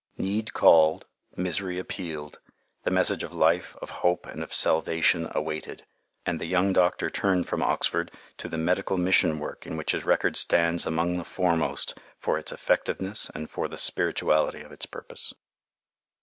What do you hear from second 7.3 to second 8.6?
from Oxford to the